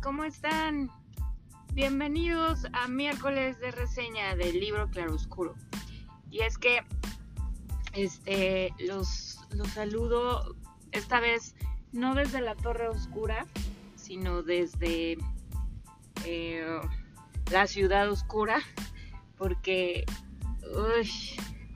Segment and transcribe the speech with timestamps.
[0.00, 0.90] ¿cómo están?
[1.72, 5.56] Bienvenidos a miércoles de reseña del libro Claroscuro.
[6.30, 6.84] Y es que
[7.92, 10.54] este los, los saludo
[10.92, 11.56] esta vez
[11.90, 13.44] no desde la Torre Oscura,
[13.96, 15.18] sino desde
[16.26, 16.80] eh,
[17.50, 18.60] la ciudad oscura,
[19.36, 20.04] porque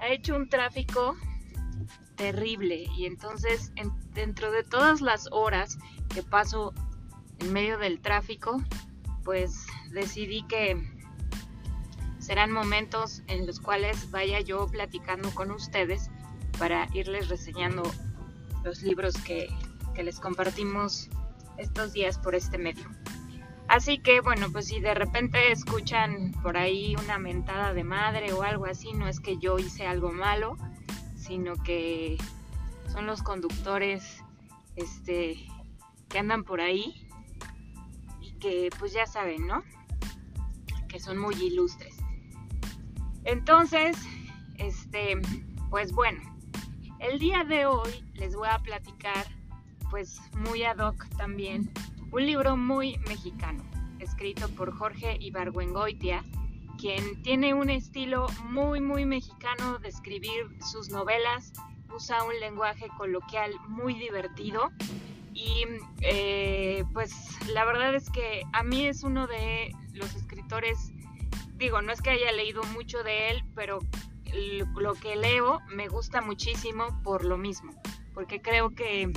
[0.00, 1.16] ha hecho un tráfico
[2.16, 3.70] terrible y entonces
[4.12, 5.78] dentro de todas las horas
[6.12, 6.74] que paso
[7.42, 8.62] en medio del tráfico,
[9.24, 10.80] pues decidí que
[12.18, 16.08] serán momentos en los cuales vaya yo platicando con ustedes
[16.58, 17.82] para irles reseñando
[18.62, 19.48] los libros que,
[19.94, 21.08] que les compartimos
[21.58, 22.88] estos días por este medio.
[23.66, 28.42] Así que bueno, pues si de repente escuchan por ahí una mentada de madre o
[28.42, 30.56] algo así, no es que yo hice algo malo,
[31.16, 32.18] sino que
[32.92, 34.22] son los conductores
[34.76, 35.44] este
[36.08, 37.08] que andan por ahí
[38.42, 39.62] que pues ya saben, ¿no?
[40.88, 41.96] Que son muy ilustres.
[43.24, 43.96] Entonces,
[44.58, 45.14] este,
[45.70, 46.20] pues bueno,
[46.98, 49.26] el día de hoy les voy a platicar
[49.90, 51.70] pues muy ad hoc también
[52.10, 53.62] un libro muy mexicano,
[54.00, 56.24] escrito por Jorge Ibargüengoitia,
[56.78, 61.52] quien tiene un estilo muy muy mexicano de escribir sus novelas,
[61.94, 64.72] usa un lenguaje coloquial muy divertido
[65.34, 65.64] y
[66.00, 67.12] eh, pues
[67.48, 70.92] la verdad es que a mí es uno de los escritores,
[71.56, 73.80] digo, no es que haya leído mucho de él, pero
[74.76, 77.72] lo que leo me gusta muchísimo por lo mismo,
[78.14, 79.12] porque creo que,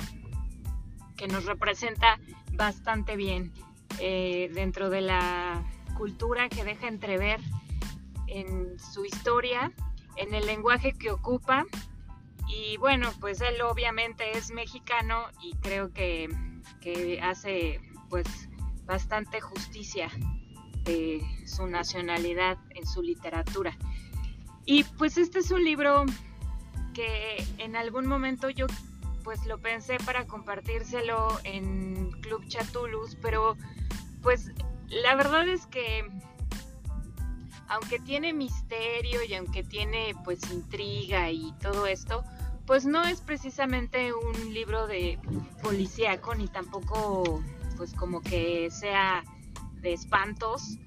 [1.16, 2.18] que nos representa
[2.52, 3.52] bastante bien
[3.98, 5.64] eh, dentro de la
[5.96, 7.40] cultura que deja entrever
[8.26, 9.72] en su historia,
[10.16, 11.64] en el lenguaje que ocupa
[12.48, 16.28] y bueno, pues él obviamente es mexicano y creo que,
[17.20, 18.26] hace pues
[18.84, 20.08] bastante justicia
[21.46, 23.76] su nacionalidad en su literatura.
[24.64, 26.04] Y pues este es un libro
[26.94, 28.66] que en algún momento yo
[29.24, 33.56] pues lo pensé para compartírselo en Club Chatulus, pero
[34.22, 34.52] pues
[34.88, 36.08] la verdad es que
[37.68, 42.24] aunque tiene misterio y aunque tiene pues intriga y todo esto,
[42.66, 45.18] pues no es precisamente un libro de
[45.62, 47.42] policíaco ni tampoco
[47.76, 49.24] pues como que sea
[49.80, 50.78] de espantos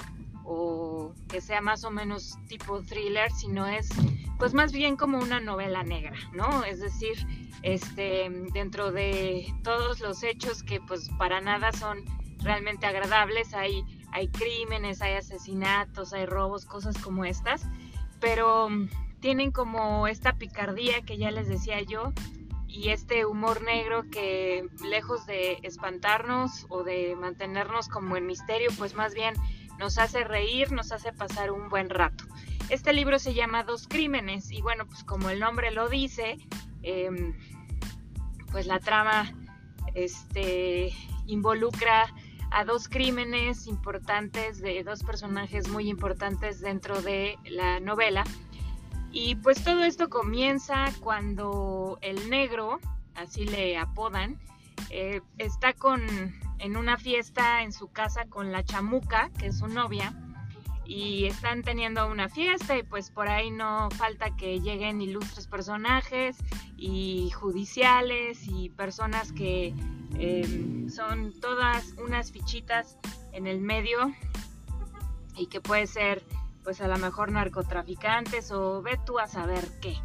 [0.43, 3.89] o que sea más o menos tipo thriller, sino es
[4.37, 6.63] pues más bien como una novela negra, ¿no?
[6.63, 7.17] Es decir,
[7.61, 12.03] este dentro de todos los hechos que pues para nada son
[12.39, 17.65] realmente agradables, hay hay crímenes, hay asesinatos, hay robos, cosas como estas,
[18.19, 18.69] pero
[19.19, 22.13] tienen como esta picardía que ya les decía yo
[22.67, 28.93] y este humor negro que lejos de espantarnos o de mantenernos como en misterio, pues
[28.95, 29.33] más bien
[29.79, 32.25] nos hace reír, nos hace pasar un buen rato.
[32.69, 36.37] Este libro se llama Dos Crímenes y bueno, pues como el nombre lo dice,
[36.83, 37.33] em,
[38.51, 39.33] pues la trama
[39.95, 40.93] este,
[41.25, 42.13] involucra
[42.51, 48.23] a dos crímenes importantes de dos personajes muy importantes dentro de la novela.
[49.11, 52.79] Y pues todo esto comienza cuando el negro,
[53.15, 54.39] así le apodan,
[54.89, 56.01] eh, está con,
[56.59, 60.13] en una fiesta en su casa con la chamuca, que es su novia,
[60.89, 66.35] y están teniendo una fiesta y pues por ahí no falta que lleguen ilustres personajes
[66.77, 69.75] y judiciales y personas que
[70.19, 72.97] em, son todas unas fichitas
[73.31, 74.13] en el medio
[75.35, 76.23] y que puede ser
[76.63, 79.95] pues a lo mejor narcotraficantes o ve tú a saber qué.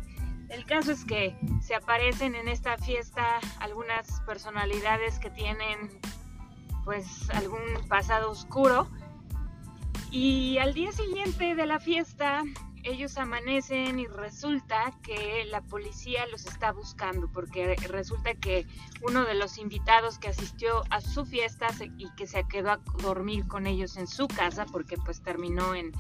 [0.49, 5.91] El caso es que se aparecen en esta fiesta algunas personalidades que tienen
[6.85, 8.89] pues algún pasado oscuro
[10.11, 12.45] y al día siguiente de la fiesta
[12.85, 18.67] ellos amanecen y resulta que la policía los está buscando porque resulta que
[19.03, 23.49] uno de los invitados que asistió a su fiesta y que se quedó a dormir
[23.49, 25.93] con ellos en su casa porque pues terminó en,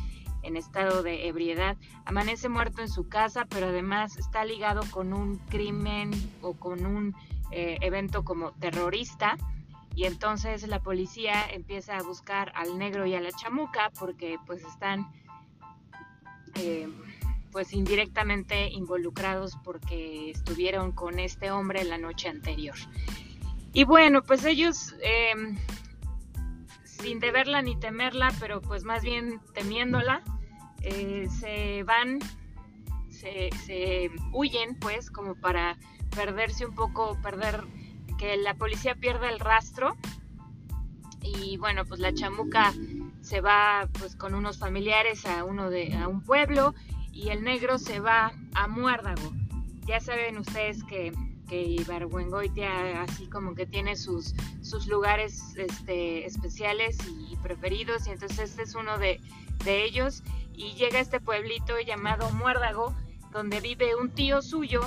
[0.42, 5.38] en estado de ebriedad, amanece muerto en su casa, pero además está ligado con un
[5.48, 6.10] crimen
[6.42, 7.14] o con un
[7.50, 9.36] eh, evento como terrorista.
[9.96, 14.64] Y entonces la policía empieza a buscar al negro y a la chamuca porque pues
[14.64, 15.06] están
[16.56, 16.88] eh,
[17.52, 22.74] pues indirectamente involucrados porque estuvieron con este hombre la noche anterior.
[23.72, 25.56] Y bueno, pues ellos em,
[26.84, 30.22] sin deberla ni temerla, pero pues más bien temiéndola,
[30.82, 32.18] eh, se van,
[33.10, 35.78] se, huyen pues como para
[36.14, 37.64] perderse un poco, perder,
[38.18, 39.96] que la policía pierda el rastro
[41.22, 42.72] y bueno, pues la chamuca
[43.24, 46.74] se va pues con unos familiares a uno de a un pueblo
[47.12, 49.32] y el negro se va a Muérdago.
[49.86, 51.12] Ya saben ustedes que
[51.48, 58.50] que Ibargüengoitia así como que tiene sus, sus lugares este, especiales y preferidos y entonces
[58.50, 59.20] este es uno de,
[59.64, 60.22] de ellos
[60.54, 62.94] y llega a este pueblito llamado Muérdago
[63.30, 64.80] donde vive un tío suyo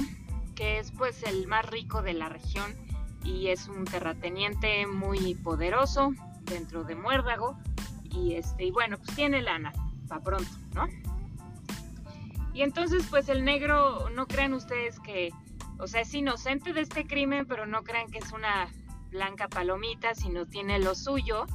[0.55, 2.75] que es pues el más rico de la región
[3.23, 6.13] y es un terrateniente muy poderoso
[6.43, 7.57] dentro de Muérdago
[8.17, 9.73] y este y bueno pues tiene lana
[10.07, 10.87] para pronto no
[12.53, 15.31] y entonces pues el negro no crean ustedes que
[15.79, 18.67] o sea es inocente de este crimen pero no crean que es una
[19.11, 21.45] blanca palomita sino tiene lo suyo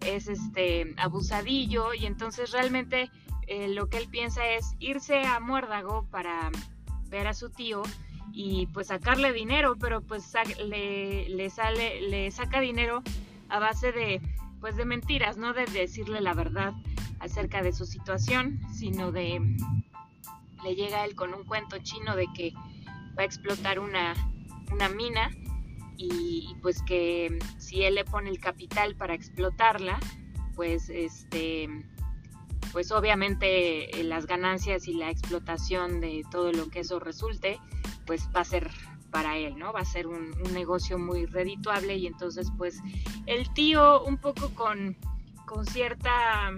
[0.00, 3.10] es este abusadillo y entonces realmente
[3.46, 6.50] eh, lo que él piensa es irse a Muérdago para
[7.08, 7.82] ver a su tío
[8.32, 10.32] y pues sacarle dinero, pero pues
[10.66, 13.02] le, le, sale, le saca dinero
[13.48, 14.20] a base de
[14.66, 16.74] pues de mentiras, no de decirle la verdad
[17.20, 19.40] acerca de su situación, sino de
[20.64, 22.52] le llega él con un cuento chino de que
[23.16, 24.14] va a explotar una,
[24.72, 25.30] una mina
[25.96, 30.00] y, y, pues que si él le pone el capital para explotarla,
[30.56, 31.68] pues este
[32.72, 37.60] pues obviamente eh, las ganancias y la explotación de todo lo que eso resulte
[38.04, 38.68] pues va a ser
[39.10, 39.72] para él, ¿no?
[39.72, 42.80] Va a ser un, negocio muy redituable y entonces pues
[43.26, 44.96] el tío un poco con,
[45.46, 46.52] con cierta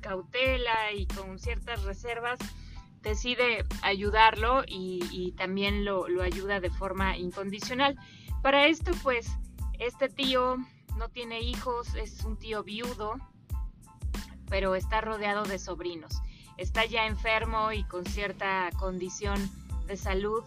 [0.00, 2.38] cautela y con ciertas reservas
[3.02, 7.96] decide ayudarlo y, y también lo, lo, ayuda de forma incondicional.
[8.42, 9.30] Para esto pues
[9.78, 10.56] este tío
[10.96, 13.14] no tiene hijos, es un tío viudo,
[14.48, 16.20] pero está rodeado de sobrinos.
[16.56, 19.38] Está ya enfermo y con cierta condición
[19.86, 20.44] de salud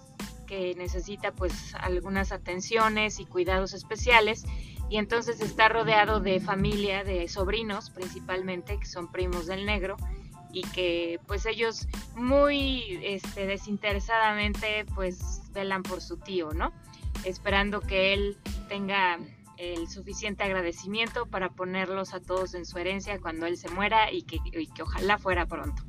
[0.51, 4.44] que necesita pues algunas atenciones y cuidados especiales
[4.89, 9.95] y entonces está rodeado de familia, de sobrinos principalmente, que son primos del negro
[10.51, 16.74] y que pues ellos muy este, desinteresadamente pues velan por su tío, ¿no?
[17.24, 18.38] Esperando que él
[18.68, 19.19] tenga
[19.56, 24.24] el suficiente agradecimiento para ponerlos a todos en su herencia cuando él se muera y
[24.24, 25.81] que, y que ojalá fuera pronto.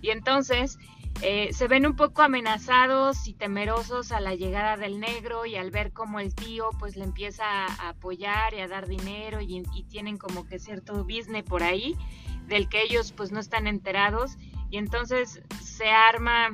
[0.00, 0.78] Y entonces
[1.20, 5.72] eh, se ven un poco amenazados y temerosos a la llegada del negro y al
[5.72, 10.16] ver cómo el tío pues le empieza a apoyar y a dar dinero y, tienen
[10.16, 11.96] como que cierto business por ahí
[12.46, 14.36] del que ellos pues no están enterados
[14.70, 16.50] y entonces se arma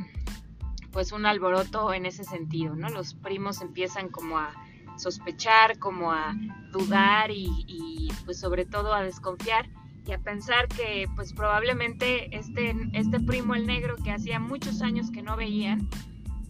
[0.92, 2.88] pues un alboroto en ese sentido, ¿no?
[2.88, 4.54] Los primos empiezan como a
[4.96, 6.34] sospechar, como a
[6.70, 9.68] dudar y, y pues sobre todo a desconfiar
[10.06, 15.10] y a pensar que pues probablemente este, este primo el negro que hacía muchos años
[15.10, 15.88] que no veían,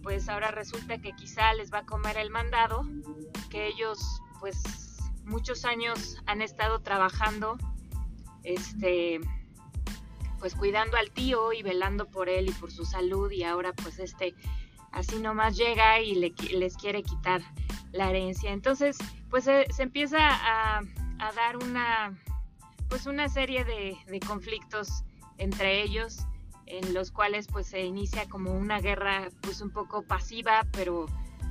[0.03, 2.85] pues ahora resulta que quizá les va a comer el mandado,
[3.49, 3.99] que ellos
[4.39, 4.61] pues
[5.23, 7.57] muchos años han estado trabajando,
[8.43, 9.21] este,
[10.39, 13.99] pues cuidando al tío y velando por él y por su salud y ahora pues
[13.99, 14.35] este
[14.91, 17.41] así nomás llega y le, les quiere quitar
[17.93, 18.51] la herencia.
[18.51, 18.97] Entonces
[19.29, 20.81] pues se, empieza a
[21.33, 22.13] dar una
[22.95, 25.03] pues una serie de, de, conflictos
[25.37, 26.25] entre ellos
[26.65, 31.05] en los cuales pues se inicia como una guerra pues un poco pasiva pero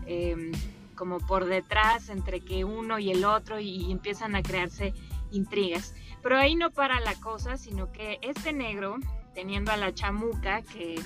[0.07, 0.53] eh,
[0.95, 4.95] como por detrás entre que uno y el otro y, y, empiezan a crearse
[5.33, 5.95] intrigas.
[6.23, 8.97] Pero ahí no para la cosa sino que este negro
[9.35, 10.99] teniendo a la chamuca que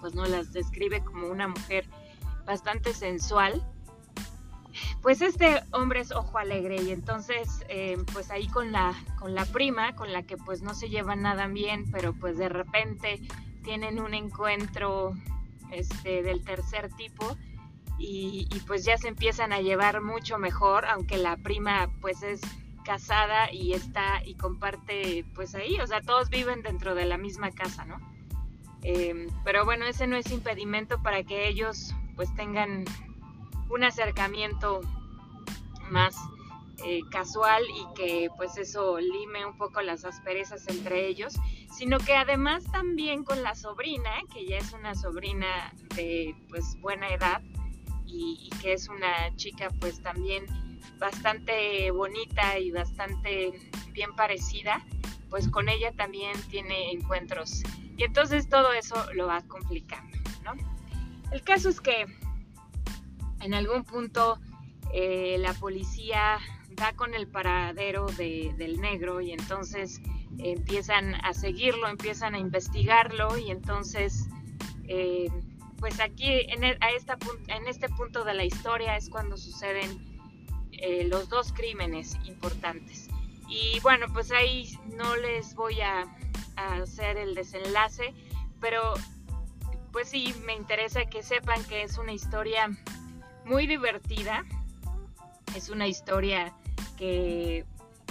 [0.00, 1.88] pues no las describe como una mujer
[2.46, 3.60] bastante sensual
[5.02, 6.80] pues este hombre es ojo alegre.
[6.82, 10.74] Y entonces eh, pues ahí con la con la prima con la que pues no
[10.74, 13.20] se llevan nada bien pero pues de repente
[13.64, 15.14] tienen un encuentro
[15.70, 17.36] este del tercer tipo
[18.04, 22.40] y, pues ya se empiezan a llevar mucho mejor aunque la prima pues es
[22.84, 25.78] casada y está y comparte pues ahí.
[25.80, 28.00] O sea todos viven dentro de la misma casa no
[28.82, 32.84] eh, pero bueno ese no es impedimento para que ellos pues tengan
[33.72, 34.80] un acercamiento
[35.90, 36.14] más
[36.84, 41.34] eh, casual y que pues eso lime un poco las asperezas entre ellos,
[41.72, 47.08] sino que además también con la sobrina, que ya es una sobrina de pues buena
[47.08, 47.40] edad
[48.06, 50.44] y, y que es una chica pues también
[50.98, 53.52] bastante bonita y bastante
[53.92, 54.84] bien parecida,
[55.30, 57.62] pues con ella también tiene encuentros
[57.96, 60.52] y entonces todo eso lo va complicando, ¿no?
[61.30, 62.06] El caso es que
[63.42, 64.38] en algún punto
[64.92, 66.38] eh, la policía
[66.70, 70.00] da con el paradero de, del negro y entonces
[70.38, 74.28] empiezan a seguirlo, empiezan a investigarlo y entonces
[74.88, 75.28] eh,
[75.78, 77.18] pues aquí en, el, a esta,
[77.48, 80.20] en, este punto de la historia es cuando suceden
[80.72, 83.08] eh, los dos crímenes importantes.
[83.48, 86.06] Y bueno, pues ahí no les voy a
[86.56, 88.14] hacer el desenlace,
[88.60, 88.94] pero
[89.92, 92.70] pues sí, me interesa que sepan que es una historia
[93.44, 94.44] muy divertida,
[95.56, 96.52] es una historia
[96.96, 97.64] que,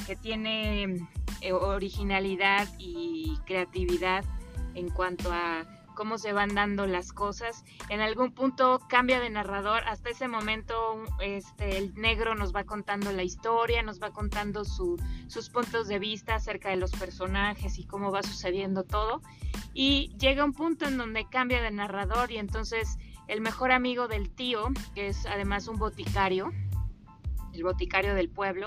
[0.06, 1.08] que tiene
[1.42, 4.24] eh, originalidad y creatividad
[4.76, 7.64] en cuanto a cómo se van dando las cosas.
[7.90, 9.84] En algún punto cambia de narrador.
[9.88, 15.50] Hasta ese momento este, el negro nos va contando la historia, nos va contando sus
[15.52, 19.22] puntos de vista acerca de los personajes y cómo va sucediendo todo.
[19.74, 22.98] Y llega un punto en donde cambia de narrador y entonces
[23.32, 26.52] el mejor amigo del tío, que es además un boticario,
[27.54, 28.66] el boticario del pueblo,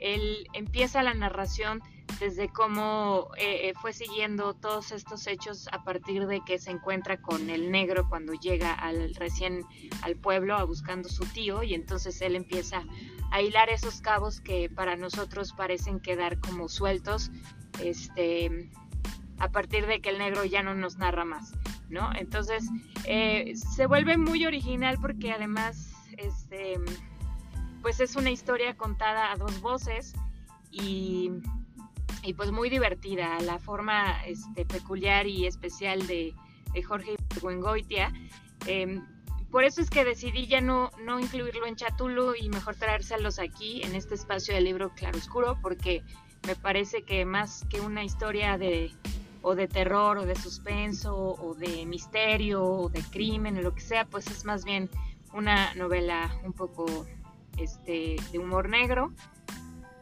[0.00, 1.80] él empieza la narración
[2.20, 7.22] desde cómo eh, eh, fue siguiendo todos estos hechos a partir de que se encuentra
[7.22, 9.64] con el negro cuando llega al recién
[10.02, 12.84] al pueblo a buscando su tío y entonces él empieza
[13.30, 17.30] a hilar esos cabos que para nosotros parecen quedar como sueltos
[17.82, 18.70] este
[19.38, 21.54] a partir de que el negro ya no nos narra más
[22.16, 22.68] entonces
[23.04, 26.76] eh, se vuelve muy original porque además este
[27.82, 30.14] pues es una historia contada a dos voces
[30.70, 31.30] y
[32.36, 36.34] pues muy divertida, la forma este, peculiar y especial de,
[36.86, 38.12] Jorge Buengoitia.
[38.66, 39.04] Em,
[39.50, 43.82] por eso es que decidí ya no, no incluirlo en Chatulu y mejor traérselos aquí
[43.82, 46.02] en este espacio del libro Claroscuro, porque
[46.46, 48.92] me parece que más que una historia de
[49.42, 53.80] o de terror o de suspenso o de misterio o de crimen o lo que
[53.80, 54.88] sea, pues es más bien
[55.34, 56.86] una novela un poco
[57.58, 59.12] este, de humor negro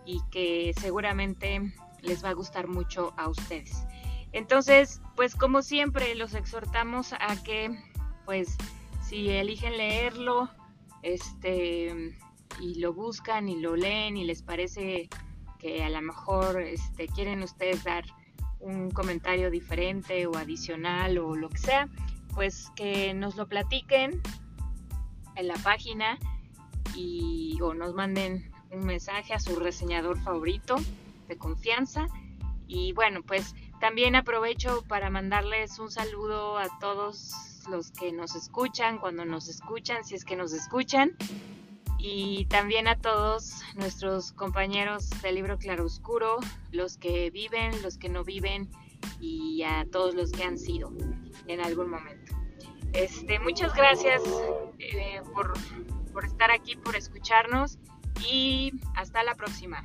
[0.04, 3.84] y que seguramente les va a gustar mucho a ustedes.
[4.32, 7.76] Entonces, pues como siempre, los exhortamos a que,
[8.24, 8.56] pues,
[9.02, 10.48] si eligen leerlo,
[11.02, 12.16] este,
[12.60, 15.08] y lo buscan y lo leen y les parece
[15.58, 18.04] que a lo mejor este, quieren ustedes dar
[18.60, 21.88] un comentario diferente o adicional o lo que sea,
[22.34, 24.20] pues que nos lo platiquen
[25.36, 26.18] en la página
[26.94, 30.76] y o nos manden un mensaje a su reseñador favorito
[31.28, 32.06] de confianza.
[32.66, 37.34] Y bueno, pues también aprovecho para mandarles un saludo a todos
[37.68, 41.16] los que nos escuchan, cuando nos escuchan, si es que nos escuchan.
[41.98, 46.38] Y también a todos nuestros compañeros del libro Claroscuro,
[46.72, 48.70] los que viven, los que no viven
[49.20, 50.92] y a todos los que han sido
[51.46, 52.34] en algún momento.
[52.92, 54.22] Este, muchas gracias
[54.78, 55.52] eh, por,
[56.12, 57.78] por estar aquí, por escucharnos
[58.28, 59.82] y hasta la próxima.